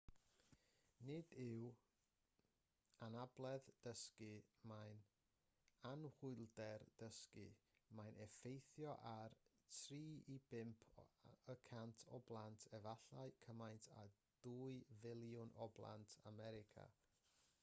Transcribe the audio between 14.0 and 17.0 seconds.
â 2 filiwn o blant america